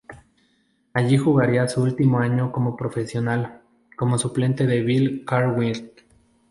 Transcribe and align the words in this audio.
Allí 0.95 1.15
jugaría 1.17 1.67
su 1.67 1.83
último 1.83 2.17
año 2.21 2.51
como 2.51 2.75
profesional, 2.75 3.61
como 3.95 4.17
suplente 4.17 4.65
de 4.65 4.81
Bill 4.81 5.23
Cartwright. 5.27 6.01